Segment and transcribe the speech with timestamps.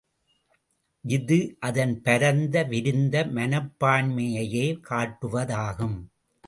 [1.05, 5.97] இது, அதன் பரந்து விரிந்த மனப்பான்மையையே காட்டுவதாகும்.